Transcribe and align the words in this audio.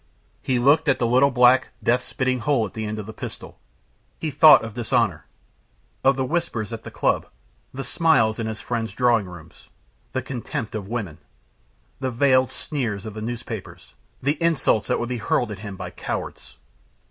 He 0.41 0.57
looked 0.57 0.87
at 0.87 0.97
the 0.97 1.05
little 1.05 1.29
black, 1.29 1.73
death 1.83 2.01
spitting 2.01 2.39
hole 2.39 2.65
at 2.65 2.73
the 2.73 2.85
end 2.87 2.97
of 2.97 3.05
the 3.05 3.13
pistol; 3.13 3.59
he 4.17 4.31
thought 4.31 4.63
of 4.65 4.73
dishonor, 4.73 5.27
of 6.03 6.15
the 6.15 6.25
whispers 6.25 6.73
at 6.73 6.83
the 6.83 6.89
clubs, 6.89 7.27
the 7.71 7.83
smiles 7.83 8.39
in 8.39 8.47
his 8.47 8.59
friends' 8.59 8.93
drawing 8.93 9.27
rooms, 9.27 9.69
the 10.13 10.23
contempt 10.23 10.73
of 10.73 10.87
women, 10.87 11.19
the 11.99 12.09
veiled 12.09 12.49
sneers 12.49 13.05
of 13.05 13.13
the 13.13 13.21
newspapers, 13.21 13.93
the 14.23 14.41
insults 14.41 14.87
that 14.87 14.99
would 14.99 15.09
be 15.09 15.17
hurled 15.17 15.51
at 15.51 15.59
him 15.59 15.75
by 15.75 15.91
cowards. 15.91 16.57